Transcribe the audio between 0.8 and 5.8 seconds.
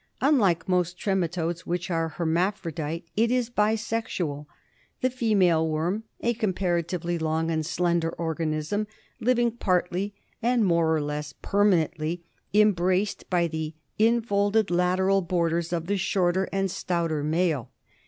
trematodes, which are hermaphrodite, it is bisexual, the female